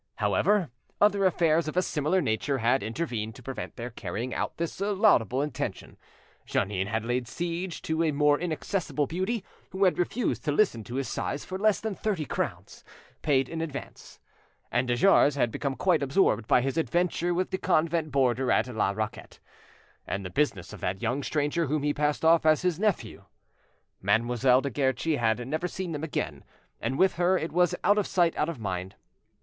[0.15, 4.81] However, other affairs of a similar nature had intervened to prevent their carrying out this
[4.81, 5.95] laudable intention;
[6.43, 10.95] Jeannin had laid siege to a more inaccessible beauty, who had refused to listen to
[10.95, 12.83] his sighs for less than 30 crowns,
[13.21, 14.19] paid in advance,
[14.71, 18.65] and de Jars had become quite absorbed by his adventure with the convent boarder at
[18.75, 19.37] La Raquette,
[20.07, 23.25] and the business of that young stranger whom he passed off as his nephew.
[24.01, 26.43] Mademoiselle de Guerchi had never seen them again;
[26.79, 28.95] and with her it was out of sight out of mind.